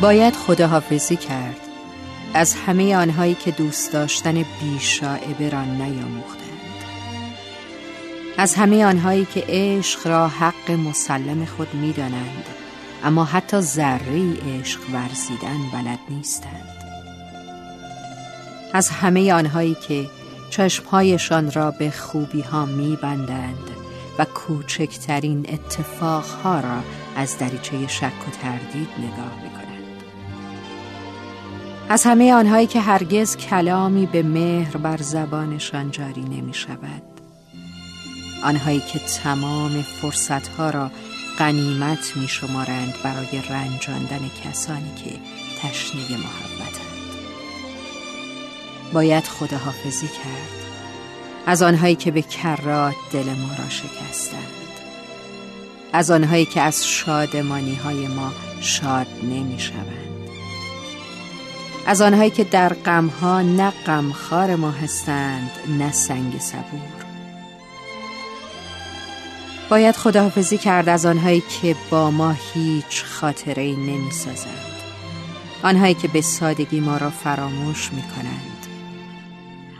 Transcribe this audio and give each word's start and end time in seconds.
باید 0.00 0.34
خداحافظی 0.34 1.16
کرد. 1.16 1.60
از 2.34 2.54
همه 2.54 2.96
آنهایی 2.96 3.34
که 3.34 3.50
دوست 3.50 3.92
داشتن 3.92 4.44
بیشاعبه 4.60 5.50
را 5.50 5.64
نیاموختند. 5.64 6.46
از 8.38 8.54
همه 8.54 8.84
آنهایی 8.84 9.24
که 9.24 9.44
عشق 9.48 10.06
را 10.06 10.28
حق 10.28 10.70
مسلم 10.70 11.44
خود 11.44 11.74
می‌دانند 11.74 12.44
اما 13.04 13.24
حتی 13.24 13.60
ذره 13.60 14.36
عشق 14.58 14.80
ورزیدن 14.92 15.58
بلد 15.72 15.98
نیستند. 16.08 16.68
از 18.72 18.90
همه 18.90 19.32
آنهایی 19.32 19.76
که 19.88 20.06
چشمهایشان 20.50 21.52
را 21.52 21.70
به 21.70 21.90
خوبی 21.90 22.40
ها 22.40 22.66
می 22.66 22.98
بندند 23.02 23.70
و 24.18 24.24
کوچکترین 24.24 25.46
اتفاقها 25.48 26.60
را 26.60 26.78
از 27.16 27.38
دریچه 27.38 27.86
شک 27.86 28.28
و 28.28 28.30
تردید 28.42 28.88
نگاه. 28.98 29.55
از 31.88 32.04
همه 32.04 32.34
آنهایی 32.34 32.66
که 32.66 32.80
هرگز 32.80 33.36
کلامی 33.36 34.06
به 34.06 34.22
مهر 34.22 34.76
بر 34.76 34.96
زبانشان 34.96 35.90
جاری 35.90 36.22
نمی 36.22 36.54
شود. 36.54 37.02
آنهایی 38.44 38.80
که 38.80 38.98
تمام 38.98 39.82
فرصتها 39.82 40.70
را 40.70 40.90
قنیمت 41.38 42.16
می 42.16 42.28
شمارند 42.28 42.94
برای 43.04 43.42
رنجاندن 43.50 44.30
کسانی 44.44 44.94
که 44.96 45.10
تشنه 45.60 46.02
محبتند. 46.02 47.16
باید 48.92 49.24
خداحافظی 49.24 50.06
کرد 50.06 50.66
از 51.46 51.62
آنهایی 51.62 51.94
که 51.94 52.10
به 52.10 52.22
کرات 52.22 52.94
دل 53.12 53.24
ما 53.24 53.54
را 53.58 53.68
شکستند. 53.68 54.42
از 55.92 56.10
آنهایی 56.10 56.44
که 56.44 56.60
از 56.60 56.86
شادمانی 56.86 57.74
های 57.74 58.06
ما 58.06 58.32
شاد 58.60 59.06
نمی 59.22 59.58
شوند. 59.58 60.15
از 61.86 62.00
آنهایی 62.00 62.30
که 62.30 62.44
در 62.44 62.72
غمها 62.72 63.42
نه 63.42 63.70
غمخوار 63.86 64.56
ما 64.56 64.70
هستند 64.70 65.50
نه 65.78 65.92
سنگ 65.92 66.38
صبور. 66.38 67.06
باید 69.68 69.96
خداحافظی 69.96 70.58
کرد 70.58 70.88
از 70.88 71.06
آنهایی 71.06 71.42
که 71.62 71.76
با 71.90 72.10
ما 72.10 72.34
هیچ 72.54 73.04
خاطره 73.04 73.62
ای 73.62 73.76
نمی 73.76 74.10
سازند 74.10 74.76
آنهایی 75.62 75.94
که 75.94 76.08
به 76.08 76.20
سادگی 76.20 76.80
ما 76.80 76.96
را 76.96 77.10
فراموش 77.10 77.92
می 77.92 78.02
کنند 78.02 78.66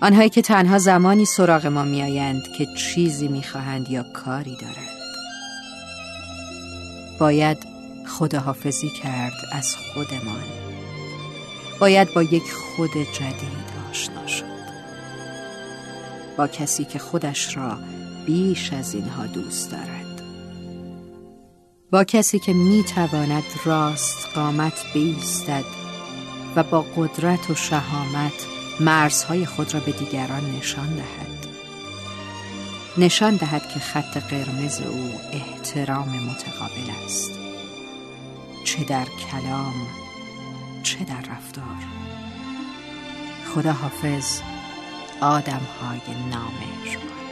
آنهایی 0.00 0.28
که 0.28 0.42
تنها 0.42 0.78
زمانی 0.78 1.24
سراغ 1.24 1.66
ما 1.66 1.84
می 1.84 2.02
آیند 2.02 2.42
که 2.58 2.66
چیزی 2.76 3.28
می 3.28 3.42
خواهند 3.42 3.90
یا 3.90 4.02
کاری 4.02 4.56
دارند. 4.56 5.02
باید 7.18 7.58
خداحافظی 8.06 8.90
کرد 8.90 9.32
از 9.52 9.76
خودمان. 9.76 10.71
باید 11.80 12.14
با 12.14 12.22
یک 12.22 12.52
خود 12.52 12.90
جدید 12.90 13.72
آشنا 13.90 14.26
شد. 14.26 14.52
با 16.36 16.46
کسی 16.46 16.84
که 16.84 16.98
خودش 16.98 17.56
را 17.56 17.78
بیش 18.26 18.72
از 18.72 18.94
اینها 18.94 19.26
دوست 19.26 19.70
دارد. 19.70 20.22
با 21.90 22.04
کسی 22.04 22.38
که 22.38 22.52
می 22.52 22.84
تواند 22.84 23.44
راست 23.64 24.28
قامت 24.34 24.84
بیستد 24.94 25.64
و 26.56 26.62
با 26.62 26.82
قدرت 26.96 27.50
و 27.50 27.54
شهامت 27.54 28.46
مرزهای 28.80 29.46
خود 29.46 29.74
را 29.74 29.80
به 29.80 29.92
دیگران 29.92 30.56
نشان 30.58 30.94
دهد. 30.94 31.46
نشان 32.98 33.36
دهد 33.36 33.68
که 33.68 33.80
خط 33.80 34.16
قرمز 34.16 34.80
او 34.80 35.12
احترام 35.32 36.08
متقابل 36.08 36.90
است. 37.04 37.30
چه 38.64 38.84
در 38.84 39.04
کلام 39.04 39.74
چه 40.82 41.04
در 41.04 41.20
رفتار؟ 41.20 41.76
خدا 43.54 43.72
حافظ 43.72 44.40
آدم 45.20 45.60
های 45.80 46.14
نامهربان 46.30 47.31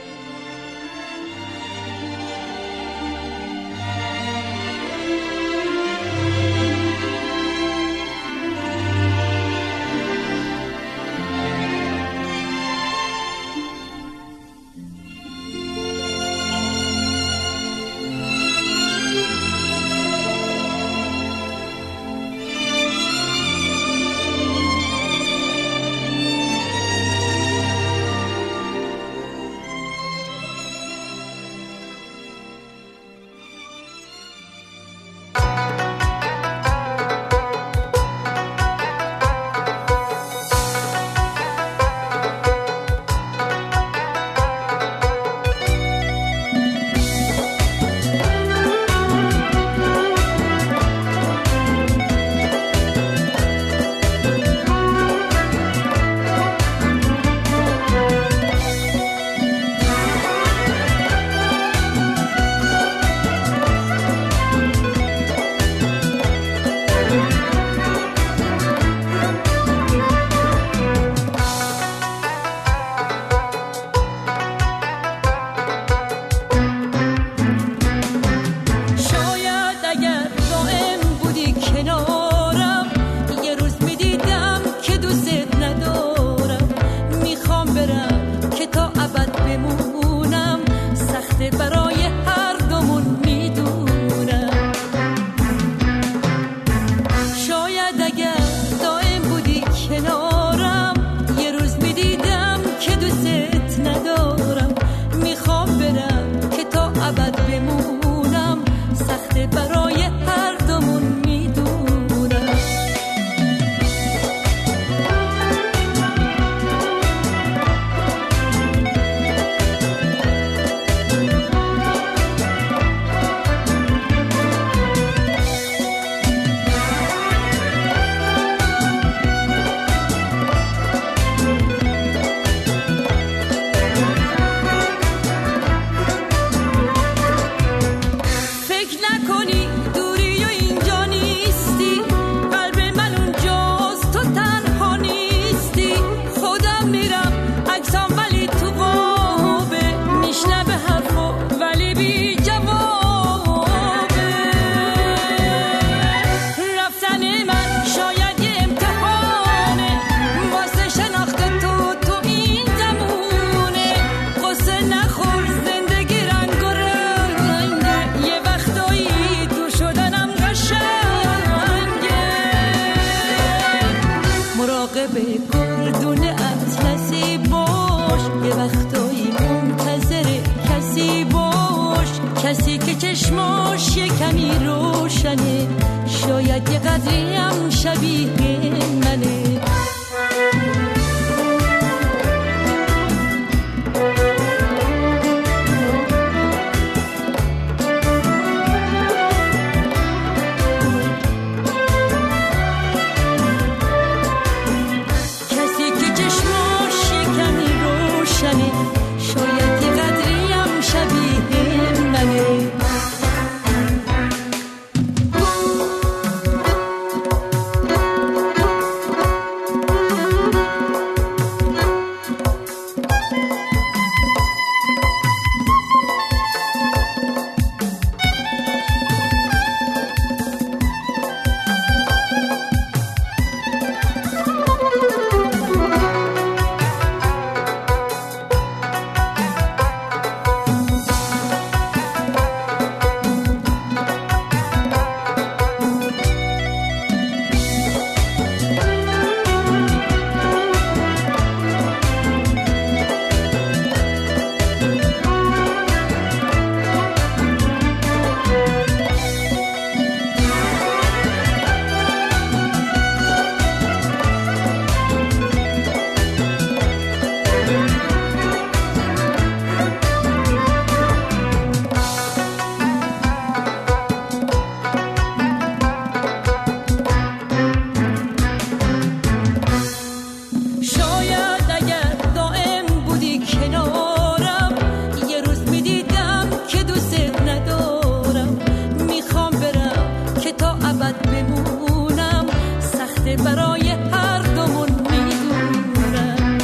برای 293.51 293.89
هر 293.91 294.43
دومون 294.43 294.89
می‌دونم 294.89 296.59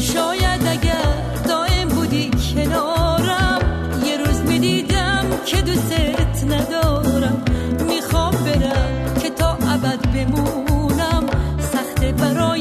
شاید 0.00 0.66
اگر 0.66 1.14
دائم 1.48 1.88
بودی 1.88 2.30
کنارم 2.30 3.58
یه 4.06 4.16
روز 4.16 4.40
می‌دیدم 4.40 5.24
که 5.46 5.62
دوستت 5.62 6.44
ندارم. 6.44 7.42
می‌خوام 7.88 8.32
برم 8.32 9.14
که 9.22 9.30
تا 9.30 9.50
ابد 9.50 10.00
بمونم 10.14 11.26
سخت 11.72 12.04
برای 12.04 12.59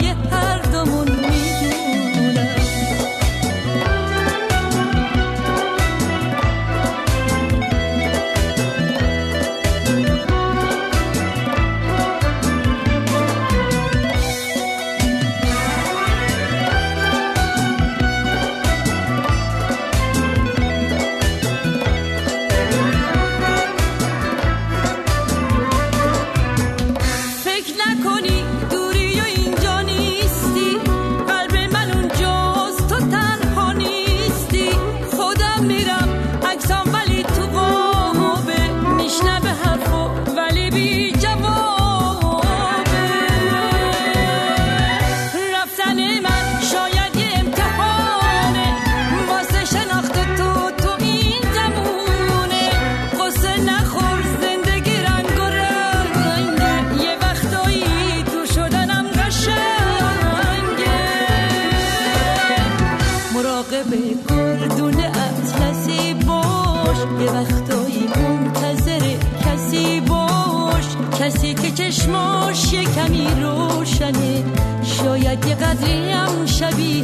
کسی 71.20 71.54
که 71.54 71.72
چشماش 71.72 72.74
کمی 72.74 73.28
روشنه 73.42 74.44
شاید 74.84 75.46
یه 75.46 75.56
قدری 75.56 76.12
هم 76.12 76.46
شبیه 76.46 77.04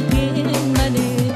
منه. 0.76 1.34